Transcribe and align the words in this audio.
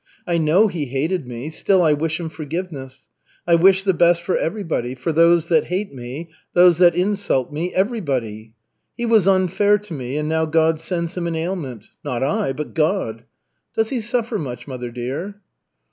I 0.25 0.39
know 0.39 0.67
he 0.67 0.85
hated 0.85 1.27
me, 1.27 1.51
still 1.51 1.83
I 1.83 1.93
wish 1.93 2.19
him 2.19 2.29
forgiveness. 2.29 3.05
I 3.45 3.53
wish 3.53 3.83
the 3.83 3.93
best 3.93 4.23
for 4.23 4.35
everybody 4.35 4.95
for 4.95 5.11
those 5.11 5.47
that 5.49 5.65
hate 5.65 5.93
me, 5.93 6.31
those 6.53 6.79
that 6.79 6.95
insult 6.95 7.53
me 7.53 7.71
everybody. 7.75 8.55
He 8.97 9.05
was 9.05 9.27
unfair 9.27 9.77
to 9.77 9.93
me 9.93 10.17
and 10.17 10.27
now 10.27 10.47
God 10.47 10.79
sends 10.79 11.15
him 11.15 11.27
an 11.27 11.35
ailment 11.35 11.89
not 12.03 12.23
I, 12.23 12.51
but 12.51 12.73
God. 12.73 13.25
Does 13.75 13.89
he 13.89 13.99
suffer 13.99 14.39
much, 14.39 14.67
mother 14.67 14.89
dear?" 14.89 15.39